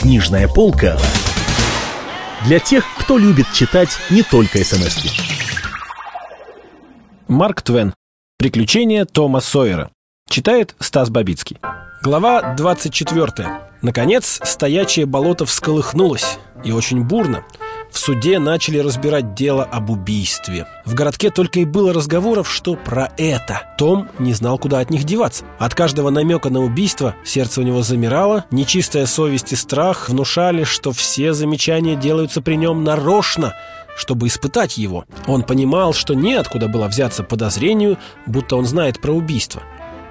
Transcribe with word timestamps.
Книжная 0.00 0.48
полка 0.48 0.96
для 2.46 2.58
тех, 2.58 2.86
кто 2.98 3.18
любит 3.18 3.44
читать 3.52 3.90
не 4.08 4.22
только 4.22 4.64
смс 4.64 4.96
-ки. 4.96 5.10
Марк 7.28 7.60
Твен. 7.60 7.92
Приключения 8.38 9.04
Тома 9.04 9.40
Сойера. 9.40 9.90
Читает 10.26 10.74
Стас 10.78 11.10
Бабицкий. 11.10 11.58
Глава 12.02 12.54
24. 12.54 13.48
Наконец, 13.82 14.40
стоячее 14.42 15.04
болото 15.04 15.44
всколыхнулось. 15.44 16.38
И 16.64 16.72
очень 16.72 17.02
бурно. 17.04 17.44
В 17.90 17.98
суде 17.98 18.38
начали 18.38 18.78
разбирать 18.78 19.34
дело 19.34 19.64
об 19.64 19.90
убийстве. 19.90 20.66
В 20.84 20.94
городке 20.94 21.30
только 21.30 21.60
и 21.60 21.64
было 21.64 21.92
разговоров, 21.92 22.50
что 22.50 22.76
про 22.76 23.12
это. 23.16 23.62
Том 23.78 24.08
не 24.18 24.32
знал, 24.32 24.58
куда 24.58 24.78
от 24.78 24.90
них 24.90 25.04
деваться. 25.04 25.44
От 25.58 25.74
каждого 25.74 26.10
намека 26.10 26.50
на 26.50 26.60
убийство 26.60 27.16
сердце 27.24 27.60
у 27.60 27.64
него 27.64 27.82
замирало, 27.82 28.44
нечистая 28.52 29.06
совесть 29.06 29.52
и 29.52 29.56
страх 29.56 30.08
внушали, 30.08 30.64
что 30.64 30.92
все 30.92 31.32
замечания 31.32 31.96
делаются 31.96 32.40
при 32.40 32.54
нем 32.54 32.84
нарочно, 32.84 33.54
чтобы 33.96 34.28
испытать 34.28 34.78
его. 34.78 35.04
Он 35.26 35.42
понимал, 35.42 35.92
что 35.92 36.14
неоткуда 36.14 36.68
было 36.68 36.86
взяться 36.86 37.24
подозрению, 37.24 37.98
будто 38.24 38.56
он 38.56 38.66
знает 38.66 39.00
про 39.00 39.12
убийство. 39.12 39.62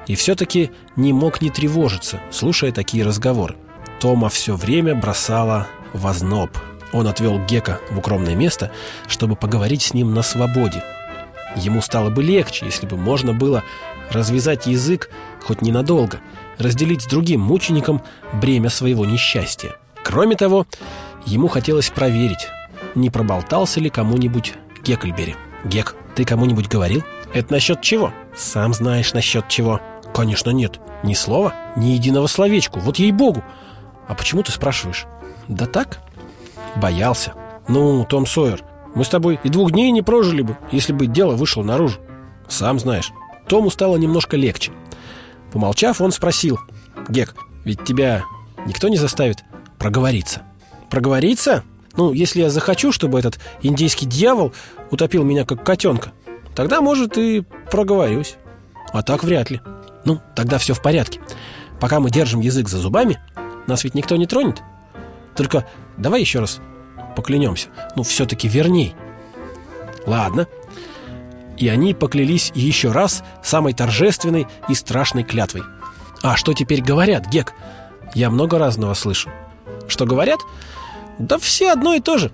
И 0.05 0.16
все-таки 0.16 0.71
не 0.96 1.13
мог 1.13 1.41
не 1.41 1.49
тревожиться, 1.49 2.20
слушая 2.30 2.71
такие 2.71 3.05
разговоры. 3.05 3.55
Тома 4.02 4.30
все 4.30 4.55
время 4.55 4.96
бросала 4.96 5.68
в 5.93 6.05
озноб– 6.05 6.52
он 6.91 7.07
отвел 7.07 7.39
Гека 7.39 7.79
в 7.89 7.99
укромное 7.99 8.35
место, 8.35 8.71
чтобы 9.07 9.35
поговорить 9.35 9.81
с 9.81 9.93
ним 9.93 10.13
на 10.13 10.21
свободе. 10.21 10.84
Ему 11.55 11.81
стало 11.81 12.09
бы 12.09 12.23
легче, 12.23 12.65
если 12.65 12.85
бы 12.85 12.98
можно 12.98 13.34
было 13.34 13.63
развязать 14.12 14.67
язык 14.67 15.09
хоть 15.41 15.62
ненадолго, 15.62 16.20
разделить 16.57 17.03
с 17.03 17.07
другим 17.07 17.41
мучеником 17.41 18.02
бремя 18.34 18.70
своего 18.70 19.05
несчастья. 19.05 19.75
Кроме 20.03 20.35
того, 20.35 20.65
ему 21.25 21.48
хотелось 21.48 21.89
проверить, 21.89 22.48
не 22.95 23.09
проболтался 23.09 23.79
ли 23.79 23.90
кому-нибудь 23.90 24.53
Геккельбери. 24.84 25.35
«Гек, 25.65 25.96
ты 26.15 26.24
кому-нибудь 26.24 26.70
говорил?» 26.70 27.03
«Это 27.34 27.53
насчет 27.53 27.81
чего?» 27.81 28.13
«Сам 28.35 28.74
знаешь, 28.74 29.13
насчет 29.13 29.48
чего». 29.49 29.81
«Конечно 30.13 30.49
нет. 30.51 30.79
Ни 31.03 31.13
слова, 31.13 31.53
ни 31.76 31.87
единого 31.87 32.27
словечку. 32.27 32.79
Вот 32.79 32.98
ей-богу». 32.98 33.43
«А 34.07 34.15
почему 34.15 34.41
ты 34.41 34.51
спрашиваешь?» 34.51 35.05
«Да 35.48 35.65
так, 35.65 35.99
Боялся. 36.80 37.34
Ну, 37.68 38.05
Том 38.05 38.26
Сойер, 38.26 38.63
мы 38.96 39.04
с 39.04 39.10
тобой 39.10 39.40
и 39.44 39.49
двух 39.49 39.72
дней 39.72 39.91
не 39.91 40.02
прожили 40.02 40.41
бы, 40.41 40.58
если 40.72 40.94
бы 40.94 41.08
дело 41.08 41.36
вышло 41.36 41.62
наружу. 41.62 41.99
Сам 42.48 42.80
знаешь. 42.80 43.12
Тому 43.48 43.70
стало 43.70 43.98
немножко 43.98 44.38
легче. 44.38 44.71
Помолчав, 45.52 45.99
он 45.99 46.12
спросил. 46.12 46.60
Гек, 47.10 47.36
ведь 47.66 47.84
тебя 47.84 48.24
никто 48.66 48.88
не 48.88 48.98
заставит 48.98 49.44
проговориться. 49.77 50.44
Проговориться? 50.90 51.63
Ну, 51.98 52.13
если 52.13 52.41
я 52.41 52.49
захочу, 52.49 52.91
чтобы 52.91 53.20
этот 53.20 53.40
индийский 53.62 54.05
дьявол 54.05 54.54
утопил 54.90 55.24
меня 55.24 55.43
как 55.46 55.64
котенка, 55.64 56.14
тогда, 56.55 56.82
может, 56.82 57.18
и 57.18 57.43
проговорюсь. 57.70 58.38
А 58.93 59.02
так 59.02 59.24
вряд 59.24 59.49
ли. 59.49 59.62
Ну, 60.05 60.21
тогда 60.36 60.58
все 60.58 60.74
в 60.74 60.82
порядке. 60.82 61.20
Пока 61.80 61.99
мы 61.99 62.10
держим 62.10 62.40
язык 62.40 62.70
за 62.70 62.77
зубами, 62.77 63.20
нас 63.68 63.84
ведь 63.84 63.96
никто 63.96 64.16
не 64.16 64.28
тронет. 64.28 64.62
Только 65.40 65.66
давай 65.95 66.19
еще 66.19 66.41
раз 66.41 66.59
поклянемся. 67.16 67.69
Ну, 67.95 68.03
все-таки 68.03 68.50
верней. 68.50 68.94
Ладно. 70.06 70.47
И 71.56 71.69
они 71.69 71.94
поклялись 71.94 72.51
еще 72.56 72.91
раз 72.91 73.23
самой 73.41 73.72
торжественной 73.72 74.47
и 74.68 74.75
страшной 74.75 75.23
клятвой. 75.23 75.63
А 76.22 76.35
что 76.35 76.53
теперь 76.53 76.81
говорят, 76.81 77.28
Гек? 77.28 77.53
Я 78.13 78.29
много 78.29 78.59
разного 78.59 78.94
слышу. 78.96 79.29
Что 79.88 80.06
говорят? 80.06 80.41
Да 81.19 81.38
все 81.38 81.72
одно 81.72 81.94
и 81.94 82.01
то 82.01 82.18
же. 82.18 82.34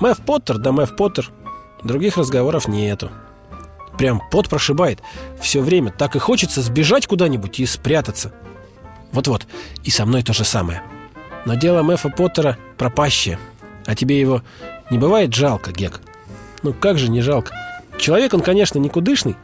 Мэв 0.00 0.16
Поттер 0.24 0.56
да 0.56 0.72
Мэв 0.72 0.96
Поттер. 0.96 1.30
Других 1.84 2.16
разговоров 2.16 2.68
нету. 2.68 3.10
Прям 3.98 4.22
пот 4.30 4.48
прошибает. 4.48 5.02
Все 5.42 5.60
время 5.60 5.90
так 5.90 6.16
и 6.16 6.18
хочется 6.18 6.62
сбежать 6.62 7.06
куда-нибудь 7.06 7.60
и 7.60 7.66
спрятаться. 7.66 8.32
Вот-вот. 9.12 9.46
И 9.84 9.90
со 9.90 10.06
мной 10.06 10.22
то 10.22 10.32
же 10.32 10.44
самое.— 10.44 10.82
но 11.46 11.54
дело 11.54 11.82
Мэфа 11.82 12.10
Поттера 12.10 12.58
пропащее. 12.76 13.38
А 13.86 13.94
тебе 13.94 14.20
его 14.20 14.42
не 14.90 14.98
бывает 14.98 15.32
жалко, 15.32 15.72
Гек? 15.72 16.02
Ну 16.62 16.74
как 16.74 16.98
же 16.98 17.08
не 17.08 17.22
жалко? 17.22 17.54
Человек 17.98 18.34
он, 18.34 18.42
конечно, 18.42 18.78
никудышный, 18.78 19.36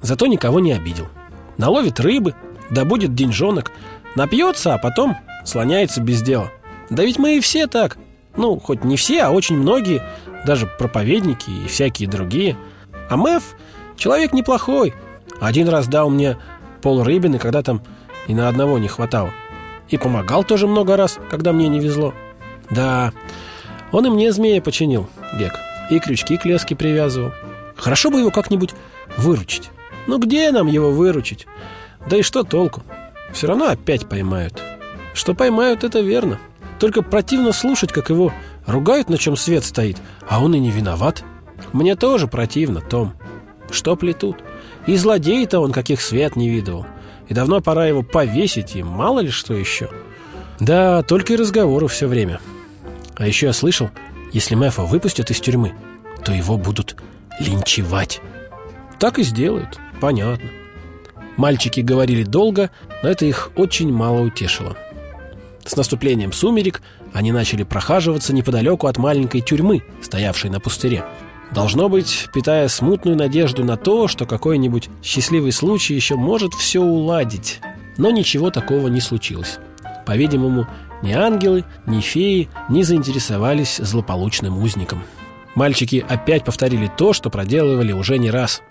зато 0.00 0.26
никого 0.26 0.60
не 0.60 0.72
обидел. 0.72 1.08
Наловит 1.56 1.98
рыбы, 1.98 2.34
добудет 2.70 3.14
деньжонок, 3.14 3.72
напьется, 4.14 4.74
а 4.74 4.78
потом 4.78 5.16
слоняется 5.44 6.00
без 6.00 6.22
дела. 6.22 6.52
Да 6.90 7.02
ведь 7.02 7.18
мы 7.18 7.38
и 7.38 7.40
все 7.40 7.66
так. 7.66 7.96
Ну, 8.36 8.60
хоть 8.60 8.84
не 8.84 8.96
все, 8.96 9.22
а 9.22 9.30
очень 9.30 9.56
многие, 9.56 10.02
даже 10.46 10.66
проповедники 10.66 11.50
и 11.50 11.66
всякие 11.66 12.08
другие. 12.08 12.56
А 13.10 13.16
Мэф 13.16 13.56
человек 13.96 14.32
неплохой. 14.32 14.94
Один 15.40 15.68
раз 15.68 15.88
дал 15.88 16.10
мне 16.10 16.36
пол 16.82 17.02
рыбины, 17.02 17.38
когда 17.38 17.62
там 17.62 17.82
и 18.26 18.34
на 18.34 18.48
одного 18.48 18.78
не 18.78 18.88
хватало. 18.88 19.32
И 19.88 19.96
помогал 19.96 20.44
тоже 20.44 20.66
много 20.66 20.96
раз, 20.96 21.18
когда 21.30 21.52
мне 21.52 21.68
не 21.68 21.80
везло. 21.80 22.14
Да, 22.70 23.12
он 23.92 24.06
и 24.06 24.10
мне 24.10 24.32
змея 24.32 24.60
починил, 24.60 25.08
Гек. 25.38 25.54
И 25.90 25.98
крючки 25.98 26.36
к 26.36 26.44
леске 26.44 26.76
привязывал. 26.76 27.32
Хорошо 27.76 28.10
бы 28.10 28.20
его 28.20 28.30
как-нибудь 28.30 28.74
выручить. 29.16 29.70
Ну 30.06 30.18
где 30.18 30.50
нам 30.50 30.66
его 30.66 30.90
выручить? 30.90 31.46
Да 32.06 32.16
и 32.16 32.22
что 32.22 32.42
толку? 32.42 32.82
Все 33.32 33.46
равно 33.46 33.68
опять 33.68 34.08
поймают. 34.08 34.62
Что 35.14 35.34
поймают, 35.34 35.84
это 35.84 36.00
верно. 36.00 36.38
Только 36.78 37.02
противно 37.02 37.52
слушать, 37.52 37.92
как 37.92 38.10
его 38.10 38.32
ругают, 38.66 39.08
на 39.08 39.18
чем 39.18 39.36
свет 39.36 39.64
стоит, 39.64 39.96
а 40.28 40.42
он 40.42 40.54
и 40.54 40.58
не 40.58 40.70
виноват. 40.70 41.24
Мне 41.72 41.96
тоже 41.96 42.28
противно, 42.28 42.80
Том. 42.80 43.14
Что 43.70 43.96
плетут? 43.96 44.36
И 44.86 44.96
злодей-то 44.96 45.60
он 45.60 45.72
каких 45.72 46.00
свет 46.00 46.36
не 46.36 46.48
видывал. 46.48 46.86
И 47.28 47.34
давно 47.34 47.60
пора 47.60 47.86
его 47.86 48.02
повесить, 48.02 48.76
и 48.76 48.82
мало 48.82 49.20
ли 49.20 49.30
что 49.30 49.54
еще. 49.54 49.88
Да, 50.58 51.02
только 51.02 51.34
и 51.34 51.36
разговоры 51.36 51.88
все 51.88 52.06
время. 52.06 52.40
А 53.16 53.26
еще 53.26 53.46
я 53.46 53.52
слышал, 53.52 53.90
если 54.32 54.54
Мэфа 54.54 54.82
выпустят 54.82 55.30
из 55.30 55.40
тюрьмы, 55.40 55.72
то 56.24 56.32
его 56.32 56.56
будут 56.56 56.96
линчевать. 57.38 58.20
Так 58.98 59.18
и 59.18 59.22
сделают, 59.22 59.78
понятно. 60.00 60.48
Мальчики 61.36 61.80
говорили 61.80 62.24
долго, 62.24 62.70
но 63.02 63.08
это 63.08 63.24
их 63.24 63.52
очень 63.54 63.92
мало 63.92 64.20
утешило. 64.20 64.76
С 65.64 65.76
наступлением 65.76 66.32
сумерек 66.32 66.82
они 67.12 67.30
начали 67.30 67.62
прохаживаться 67.62 68.32
неподалеку 68.34 68.86
от 68.86 68.98
маленькой 68.98 69.40
тюрьмы, 69.40 69.82
стоявшей 70.02 70.50
на 70.50 70.60
пустыре. 70.60 71.04
Должно 71.52 71.88
быть, 71.88 72.28
питая 72.34 72.68
смутную 72.68 73.16
надежду 73.16 73.64
на 73.64 73.76
то, 73.76 74.06
что 74.06 74.26
какой-нибудь 74.26 74.90
счастливый 75.02 75.52
случай 75.52 75.94
еще 75.94 76.16
может 76.16 76.52
все 76.54 76.80
уладить. 76.80 77.60
Но 77.96 78.10
ничего 78.10 78.50
такого 78.50 78.88
не 78.88 79.00
случилось. 79.00 79.58
По-видимому, 80.06 80.66
ни 81.02 81.12
ангелы, 81.12 81.64
ни 81.86 82.00
феи 82.00 82.48
не 82.68 82.82
заинтересовались 82.82 83.78
злополучным 83.78 84.62
узником. 84.62 85.02
Мальчики 85.54 86.04
опять 86.08 86.44
повторили 86.44 86.90
то, 86.96 87.12
что 87.12 87.30
проделывали 87.30 87.92
уже 87.92 88.18
не 88.18 88.30
раз. 88.30 88.62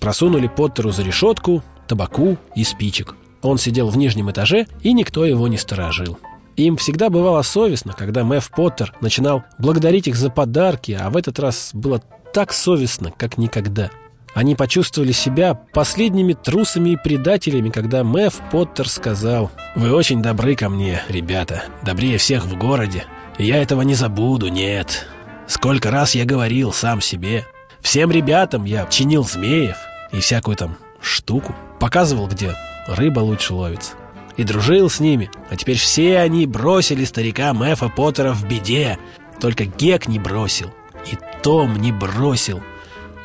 Просунули 0.00 0.48
Поттеру 0.48 0.90
за 0.90 1.02
решетку, 1.02 1.62
табаку 1.86 2.36
и 2.54 2.64
спичек. 2.64 3.16
Он 3.42 3.58
сидел 3.58 3.88
в 3.88 3.96
нижнем 3.96 4.30
этаже, 4.30 4.66
и 4.82 4.92
никто 4.92 5.24
его 5.24 5.48
не 5.48 5.56
сторожил. 5.56 6.18
Им 6.56 6.76
всегда 6.76 7.10
бывало 7.10 7.42
совестно, 7.42 7.92
когда 7.92 8.24
Мэв 8.24 8.50
Поттер 8.50 8.94
начинал 9.00 9.44
благодарить 9.58 10.06
их 10.08 10.16
за 10.16 10.30
подарки, 10.30 10.96
а 10.98 11.10
в 11.10 11.16
этот 11.16 11.38
раз 11.38 11.70
было 11.72 12.00
так 12.34 12.52
совестно, 12.52 13.12
как 13.16 13.38
никогда. 13.38 13.90
Они 14.34 14.56
почувствовали 14.56 15.12
себя 15.12 15.54
последними 15.54 16.32
трусами 16.32 16.90
и 16.90 16.96
предателями, 16.96 17.70
когда 17.70 18.02
Мэв 18.02 18.34
Поттер 18.50 18.88
сказал 18.88 19.52
«Вы 19.76 19.94
очень 19.94 20.20
добры 20.20 20.56
ко 20.56 20.68
мне, 20.68 21.00
ребята, 21.08 21.62
добрее 21.82 22.18
всех 22.18 22.44
в 22.44 22.58
городе. 22.58 23.04
Я 23.38 23.62
этого 23.62 23.82
не 23.82 23.94
забуду, 23.94 24.48
нет. 24.48 25.06
Сколько 25.46 25.92
раз 25.92 26.16
я 26.16 26.24
говорил 26.24 26.72
сам 26.72 27.00
себе. 27.00 27.46
Всем 27.80 28.10
ребятам 28.10 28.64
я 28.64 28.86
чинил 28.86 29.24
змеев 29.24 29.76
и 30.10 30.18
всякую 30.18 30.56
там 30.56 30.76
штуку. 31.00 31.54
Показывал, 31.78 32.26
где 32.26 32.56
рыба 32.88 33.20
лучше 33.20 33.54
ловится. 33.54 33.92
И 34.36 34.42
дружил 34.42 34.90
с 34.90 34.98
ними. 34.98 35.30
А 35.50 35.56
теперь 35.56 35.78
все 35.78 36.18
они 36.18 36.46
бросили 36.46 37.04
старика 37.04 37.52
Мэфа 37.52 37.88
Поттера 37.88 38.32
в 38.32 38.48
беде. 38.48 38.98
Только 39.40 39.66
Гек 39.66 40.08
не 40.08 40.18
бросил. 40.18 40.72
И 41.12 41.16
Том 41.44 41.76
не 41.76 41.92
бросил. 41.92 42.62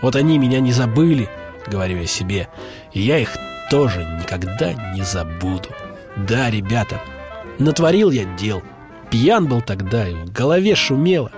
Вот 0.01 0.17
они 0.17 0.37
меня 0.37 0.59
не 0.59 0.73
забыли, 0.73 1.29
говорю 1.67 1.99
я 1.99 2.05
себе, 2.05 2.49
и 2.91 2.99
я 2.99 3.17
их 3.17 3.31
тоже 3.71 4.03
никогда 4.19 4.73
не 4.93 5.03
забуду. 5.03 5.69
Да, 6.17 6.51
ребята, 6.51 7.01
натворил 7.59 8.11
я 8.11 8.25
дел. 8.35 8.61
Пьян 9.09 9.47
был 9.47 9.61
тогда, 9.61 10.05
и 10.05 10.13
в 10.13 10.33
голове 10.33 10.75
шумело. 10.75 11.31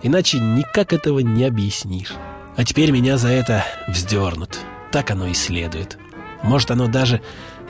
Иначе 0.00 0.38
никак 0.38 0.92
этого 0.92 1.18
не 1.18 1.44
объяснишь. 1.44 2.14
А 2.56 2.64
теперь 2.64 2.92
меня 2.92 3.16
за 3.16 3.30
это 3.30 3.64
вздернут. 3.88 4.60
Так 4.92 5.10
оно 5.10 5.26
и 5.26 5.34
следует. 5.34 5.98
Может, 6.44 6.70
оно 6.70 6.86
даже 6.86 7.20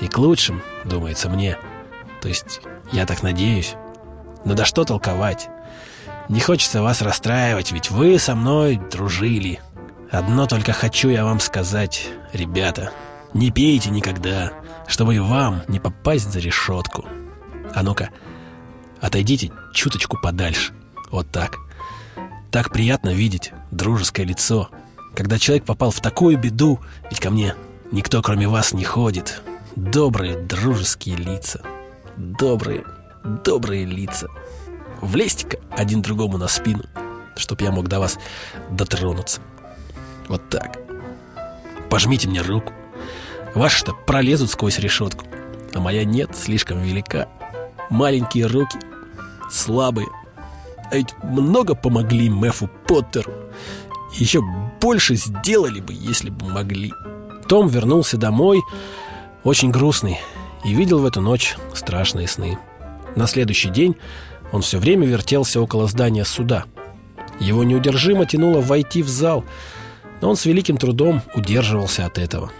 и 0.03 0.09
к 0.09 0.19
лучшему, 0.19 0.61
думается 0.85 1.31
мне. 1.31 1.57
То 2.21 2.29
есть, 2.29 2.61
я 2.93 3.07
так 3.07 3.23
надеюсь. 3.23 3.77
Но 4.45 4.53
да 4.53 4.67
что 4.67 4.85
толковать? 4.85 5.49
Не 6.29 6.41
хочется 6.41 6.83
вас 6.83 7.01
расстраивать, 7.01 7.73
ведь 7.73 7.91
вы 7.91 8.19
со 8.19 8.35
мной 8.35 8.81
дружили. 8.91 9.61
Одно 10.11 10.47
только 10.47 10.73
хочу 10.73 11.09
я 11.09 11.25
вам 11.25 11.41
сказать, 11.41 12.07
ребята, 12.33 12.93
не 13.33 13.51
пейте 13.51 13.91
никогда, 13.91 14.53
чтобы 14.87 15.17
и 15.17 15.19
вам 15.19 15.63
не 15.69 15.81
попасть 15.81 16.31
за 16.31 16.39
решетку. 16.39 17.07
А 17.75 17.83
ну-ка, 17.83 18.11
отойдите 19.01 19.53
чуточку 19.73 20.19
подальше. 20.21 20.75
Вот 21.11 21.31
так. 21.31 21.57
Так 22.51 22.73
приятно 22.73 23.11
видеть 23.11 23.53
дружеское 23.71 24.25
лицо. 24.25 24.71
Когда 25.15 25.39
человек 25.39 25.65
попал 25.65 25.91
в 25.91 26.01
такую 26.01 26.39
беду, 26.39 26.81
ведь 27.11 27.21
ко 27.21 27.31
мне 27.31 27.55
никто 27.91 28.21
кроме 28.21 28.49
вас 28.49 28.75
не 28.75 28.85
ходит. 28.85 29.43
Добрые 29.77 30.37
дружеские 30.37 31.17
лица. 31.17 31.63
Добрые, 32.17 32.85
добрые 33.25 33.85
лица. 33.85 34.29
Влезьте-ка 35.01 35.59
один 35.71 36.03
другому 36.03 36.39
на 36.39 36.49
спину, 36.49 36.85
чтоб 37.37 37.61
я 37.61 37.71
мог 37.71 37.89
до 37.89 38.01
вас 38.01 38.19
дотронуться. 38.71 39.41
Вот 40.29 40.49
так. 40.49 40.79
Пожмите 41.89 42.29
мне 42.29 42.43
руку. 42.43 42.73
Ваши-то 43.55 43.95
пролезут 43.95 44.51
сквозь 44.51 44.79
решетку, 44.79 45.25
а 45.75 45.81
моя 45.81 46.05
нет, 46.05 46.37
слишком 46.37 46.83
велика. 46.83 47.29
Маленькие 47.91 48.47
руки, 48.47 48.79
слабые. 49.51 50.09
А 50.91 50.97
ведь 50.97 51.15
много 51.23 51.75
помогли 51.75 52.29
Мэфу 52.29 52.69
Поттеру. 52.87 53.33
Еще 54.15 54.43
больше 54.81 55.17
сделали 55.17 55.81
бы, 55.81 55.93
если 55.93 56.31
бы 56.31 56.47
могли. 56.47 56.93
Том 57.49 57.69
вернулся 57.69 58.17
домой, 58.17 58.63
очень 59.45 59.71
грустный, 59.71 60.19
и 60.65 60.75
видел 60.75 60.99
в 61.01 61.07
эту 61.07 61.21
ночь 61.21 61.57
страшные 61.75 62.29
сны. 62.29 62.59
На 63.17 63.27
следующий 63.27 63.71
день 63.71 63.97
он 64.53 64.63
все 64.63 64.79
время 64.79 65.07
вертелся 65.07 65.61
около 65.61 65.87
здания 65.87 66.25
суда. 66.25 66.65
Его 67.39 67.65
неудержимо 67.65 68.27
тянуло 68.27 68.61
войти 68.61 69.03
в 69.03 69.09
зал, 69.09 69.45
но 70.21 70.31
он 70.31 70.37
с 70.37 70.47
великим 70.47 70.77
трудом 70.77 71.23
удерживался 71.35 72.07
от 72.07 72.19
этого. 72.19 72.51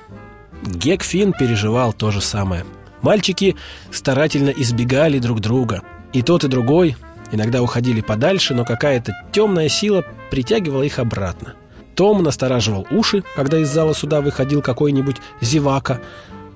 Гек 0.63 1.03
Финн 1.03 1.33
переживал 1.33 1.93
то 1.93 2.11
же 2.11 2.21
самое. 2.21 2.65
Мальчики 3.03 3.57
старательно 3.91 4.51
избегали 4.51 5.19
друг 5.19 5.41
друга. 5.41 5.83
И 6.13 6.23
тот, 6.23 6.45
и 6.45 6.49
другой 6.49 6.97
иногда 7.33 7.63
уходили 7.63 8.01
подальше, 8.01 8.55
но 8.55 8.65
какая-то 8.65 9.13
темная 9.33 9.69
сила 9.69 10.05
притягивала 10.31 10.83
их 10.83 10.99
обратно. 10.99 11.55
Том 11.95 12.23
настораживал 12.23 12.87
уши, 12.91 13.25
когда 13.35 13.59
из 13.59 13.69
зала 13.69 13.93
суда 13.93 14.21
выходил 14.21 14.63
какой-нибудь 14.63 15.17
зевака, 15.41 16.01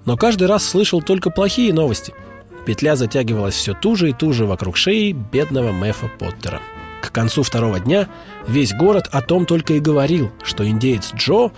но 0.05 0.17
каждый 0.17 0.47
раз 0.47 0.65
слышал 0.65 1.03
только 1.03 1.31
плохие 1.31 1.73
новости– 1.73 2.13
Петля 2.65 2.95
затягивалась 2.95 3.55
все 3.55 3.75
туже 3.75 4.11
и 4.11 4.13
туже 4.13 4.47
вокруг 4.47 4.77
шеи 4.77 5.13
бедного 5.13 5.73
Мэфа 5.73 6.09
Поттера. 6.19 6.61
К 7.01 7.11
концу 7.11 7.43
второго 7.43 7.81
дня 7.81 8.09
весь 8.47 8.73
город 8.73 9.09
о 9.11 9.21
том 9.21 9.45
только 9.47 9.75
и 9.75 9.81
говорил, 9.81 10.31
что 10.45 10.67
индеец 10.67 11.13
Джо 11.15 11.51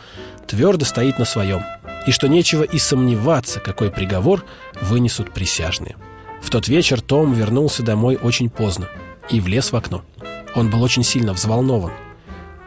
твердо 0.47 0.87
стоит 0.87 1.19
на 1.19 1.27
своем, 1.27 1.63
и 2.07 2.13
что 2.13 2.29
нечего 2.29 2.63
и 2.63 2.79
сомневаться, 2.79 3.61
какой 3.61 3.91
приговор 3.91 4.45
вынесут 4.81 5.33
присяжные. 5.33 5.97
В 6.41 6.51
тот 6.51 6.69
вечер 6.69 7.01
Том 7.01 7.35
вернулся 7.35 7.83
домой 7.83 8.19
очень 8.21 8.49
поздно 8.49 8.89
и 9.31 9.41
влез 9.41 9.73
в 9.73 9.77
окно. 9.77 10.03
Он 10.55 10.71
был 10.71 10.83
очень 10.83 11.05
сильно 11.05 11.35
взволнован. 11.35 11.93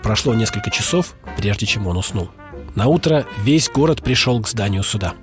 Прошло 0.04 0.36
несколько 0.36 0.70
часов, 0.70 1.16
прежде 1.38 1.66
чем 1.66 1.88
он 1.88 1.98
уснул. 1.98 2.30
На 2.76 2.88
утро 2.88 3.26
весь 3.44 3.70
город 3.70 4.04
пришел 4.04 4.40
к 4.42 4.48
зданию 4.48 4.84
суда. 4.84 5.14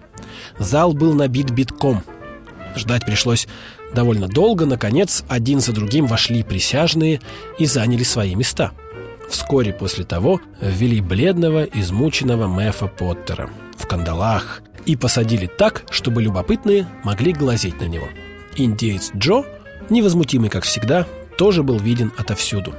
Зал 0.58 0.92
был 0.92 1.14
набит 1.14 1.50
битком– 1.50 2.02
Ждать 2.76 3.04
пришлось 3.06 3.46
довольно 3.94 4.28
долго. 4.28 4.66
Наконец, 4.66 5.24
один 5.28 5.60
за 5.60 5.72
другим 5.72 6.06
вошли 6.06 6.42
присяжные 6.42 7.20
и 7.58 7.66
заняли 7.66 8.02
свои 8.02 8.34
места. 8.34 8.72
Вскоре 9.28 9.72
после 9.72 10.04
того 10.04 10.40
ввели 10.60 11.00
бледного, 11.00 11.64
измученного 11.64 12.46
Мэфа 12.46 12.86
Поттера 12.86 13.50
в 13.76 13.86
кандалах 13.86 14.62
и 14.86 14.96
посадили 14.96 15.46
так, 15.46 15.84
чтобы 15.90 16.22
любопытные 16.22 16.86
могли 17.04 17.32
глазеть 17.32 17.80
на 17.80 17.86
него. 17.86 18.06
Индеец 18.56 19.12
Джо, 19.16 19.44
невозмутимый 19.90 20.50
как 20.50 20.64
всегда, 20.64 21.06
тоже 21.38 21.62
был 21.62 21.78
виден 21.78 22.12
отовсюду. 22.16 22.74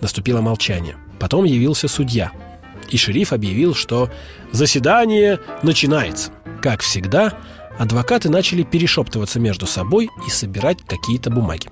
Наступило 0.00 0.40
молчание. 0.40 0.96
Потом 1.18 1.44
явился 1.44 1.88
судья. 1.88 2.30
И 2.90 2.96
шериф 2.96 3.32
объявил, 3.32 3.74
что 3.74 4.10
заседание 4.52 5.40
начинается. 5.62 6.30
Как 6.62 6.80
всегда, 6.80 7.34
адвокаты 7.78 8.28
начали 8.28 8.62
перешептываться 8.62 9.40
между 9.40 9.66
собой 9.66 10.10
и 10.26 10.30
собирать 10.30 10.78
какие-то 10.86 11.30
бумаги. 11.30 11.68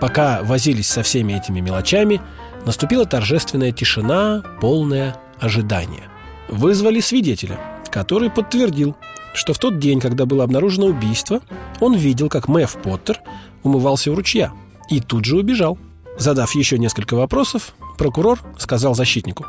Пока 0.00 0.42
возились 0.42 0.88
со 0.88 1.02
всеми 1.02 1.32
этими 1.32 1.60
мелочами, 1.60 2.20
наступила 2.64 3.06
торжественная 3.06 3.72
тишина, 3.72 4.42
полное 4.60 5.16
ожидание. 5.40 6.04
Вызвали 6.48 7.00
свидетеля, 7.00 7.58
который 7.90 8.30
подтвердил, 8.30 8.94
что 9.34 9.52
в 9.52 9.58
тот 9.58 9.78
день, 9.78 10.00
когда 10.00 10.26
было 10.26 10.44
обнаружено 10.44 10.86
убийство, 10.86 11.40
он 11.80 11.94
видел, 11.94 12.28
как 12.28 12.48
Мэв 12.48 12.76
Поттер 12.82 13.20
умывался 13.62 14.12
у 14.12 14.14
ручья 14.14 14.52
и 14.90 15.00
тут 15.00 15.24
же 15.24 15.36
убежал. 15.36 15.78
Задав 16.18 16.54
еще 16.54 16.78
несколько 16.78 17.14
вопросов, 17.14 17.74
прокурор 17.98 18.38
сказал 18.58 18.94
защитнику, 18.94 19.46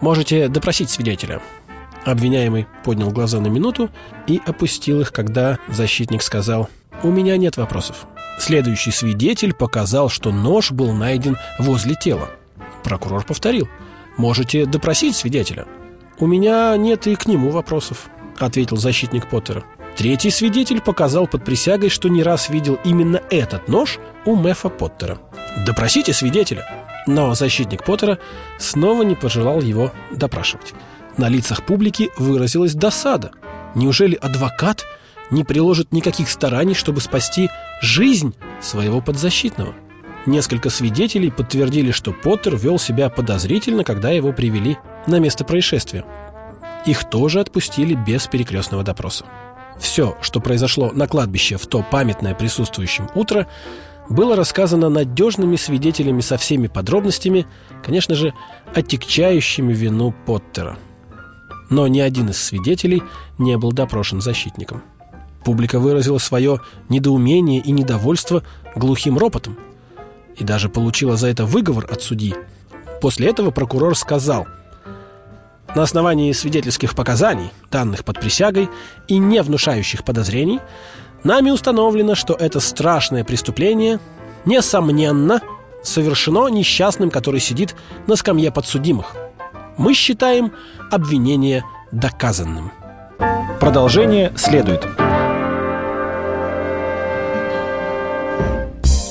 «Можете 0.00 0.48
допросить 0.48 0.90
свидетеля. 0.90 1.40
Обвиняемый 2.04 2.66
поднял 2.84 3.10
глаза 3.10 3.40
на 3.40 3.46
минуту 3.46 3.90
и 4.26 4.40
опустил 4.44 5.00
их, 5.00 5.12
когда 5.12 5.58
защитник 5.68 6.22
сказал 6.22 6.68
«У 7.02 7.10
меня 7.10 7.36
нет 7.36 7.56
вопросов». 7.56 8.06
Следующий 8.38 8.90
свидетель 8.90 9.54
показал, 9.54 10.08
что 10.08 10.32
нож 10.32 10.72
был 10.72 10.92
найден 10.92 11.36
возле 11.58 11.94
тела. 11.94 12.30
Прокурор 12.82 13.24
повторил 13.24 13.68
«Можете 14.16 14.66
допросить 14.66 15.16
свидетеля». 15.16 15.66
«У 16.18 16.26
меня 16.26 16.76
нет 16.76 17.06
и 17.06 17.14
к 17.14 17.26
нему 17.26 17.50
вопросов»,— 17.50 18.08
ответил 18.38 18.76
защитник 18.76 19.28
Поттера. 19.28 19.64
Третий 19.96 20.30
свидетель 20.30 20.80
показал 20.80 21.26
под 21.26 21.44
присягой, 21.44 21.88
что 21.88 22.08
не 22.08 22.22
раз 22.22 22.48
видел 22.50 22.78
именно 22.84 23.20
этот 23.30 23.68
нож 23.68 23.98
у 24.24 24.34
Мэфа 24.34 24.68
Поттера. 24.68 25.18
«Допросите 25.66 26.12
свидетеля!» 26.12 26.66
Но 27.06 27.34
защитник 27.34 27.84
Поттера 27.84 28.18
снова 28.58 29.02
не 29.02 29.14
пожелал 29.14 29.60
его 29.60 29.92
допрашивать. 30.10 30.74
На 31.16 31.28
лицах 31.28 31.64
публики 31.64 32.10
выразилась 32.18 32.74
досада. 32.74 33.30
Неужели 33.74 34.14
адвокат 34.16 34.84
не 35.30 35.44
приложит 35.44 35.92
никаких 35.92 36.28
стараний, 36.28 36.74
чтобы 36.74 37.00
спасти 37.00 37.50
жизнь 37.80 38.34
своего 38.60 39.00
подзащитного? 39.00 39.74
Несколько 40.26 40.70
свидетелей 40.70 41.30
подтвердили, 41.30 41.92
что 41.92 42.12
Поттер 42.12 42.56
вел 42.56 42.78
себя 42.78 43.10
подозрительно, 43.10 43.84
когда 43.84 44.10
его 44.10 44.32
привели 44.32 44.78
на 45.06 45.18
место 45.20 45.44
происшествия. 45.44 46.04
Их 46.86 47.08
тоже 47.08 47.40
отпустили 47.40 47.94
без 47.94 48.26
перекрестного 48.26 48.82
допроса. 48.82 49.24
Все, 49.78 50.16
что 50.20 50.40
произошло 50.40 50.90
на 50.92 51.06
кладбище 51.06 51.58
в 51.58 51.66
то 51.66 51.84
памятное 51.88 52.34
присутствующим 52.34 53.08
утро, 53.14 53.46
было 54.08 54.34
рассказано 54.34 54.88
надежными 54.88 55.56
свидетелями 55.56 56.20
со 56.20 56.38
всеми 56.38 56.66
подробностями, 56.66 57.46
конечно 57.84 58.14
же, 58.14 58.34
отягчающими 58.74 59.72
вину 59.72 60.14
Поттера– 60.26 60.76
но 61.70 61.86
ни 61.86 62.00
один 62.00 62.30
из 62.30 62.42
свидетелей 62.42 63.02
не 63.38 63.56
был 63.56 63.72
допрошен 63.72 64.20
защитником. 64.20 64.82
Публика 65.44 65.78
выразила 65.78 66.18
свое 66.18 66.60
недоумение 66.88 67.60
и 67.60 67.70
недовольство 67.70 68.42
глухим 68.74 69.18
ропотом 69.18 69.58
и 70.36 70.44
даже 70.44 70.68
получила 70.68 71.16
за 71.16 71.28
это 71.28 71.44
выговор 71.44 71.86
от 71.90 72.02
судьи. 72.02 72.34
После 73.00 73.28
этого 73.28 73.50
прокурор 73.50 73.96
сказал 73.96 74.46
«На 75.74 75.82
основании 75.82 76.32
свидетельских 76.32 76.94
показаний, 76.94 77.50
данных 77.70 78.04
под 78.04 78.20
присягой 78.20 78.70
и 79.06 79.18
не 79.18 79.42
внушающих 79.42 80.04
подозрений, 80.04 80.60
нами 81.24 81.50
установлено, 81.50 82.14
что 82.14 82.34
это 82.34 82.60
страшное 82.60 83.24
преступление, 83.24 84.00
несомненно, 84.46 85.40
совершено 85.82 86.48
несчастным, 86.48 87.10
который 87.10 87.40
сидит 87.40 87.74
на 88.06 88.16
скамье 88.16 88.50
подсудимых– 88.50 89.14
мы 89.76 89.94
считаем 89.94 90.52
обвинение 90.90 91.64
доказанным. 91.92 92.72
Продолжение 93.60 94.32
следует. 94.36 94.86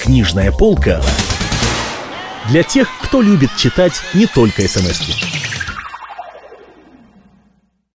Книжная 0.01 0.51
полка 0.51 1.01
для 2.49 2.63
тех, 2.63 2.89
кто 3.01 3.21
любит 3.21 3.55
читать 3.55 3.93
не 4.13 4.27
только 4.27 4.67
смс 4.67 5.01
-ки. 5.01 5.32